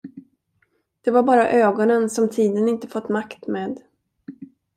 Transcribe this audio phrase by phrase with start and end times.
[1.01, 3.79] Det var bara ögonen, som tiden inte fått makt med.